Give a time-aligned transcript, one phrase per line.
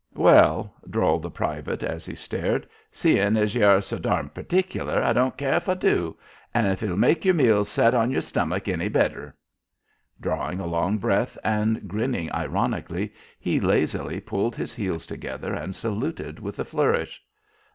[0.15, 5.13] "Well," drawled the private, as he stared, "seein' as ye are so darn perticular, I
[5.13, 6.17] don't care if I do
[6.55, 9.35] if it'll make yer meals set on yer stomick any better."
[10.19, 16.39] Drawing a long breath and grinning ironically, he lazily pulled his heels together and saluted
[16.39, 17.21] with a flourish.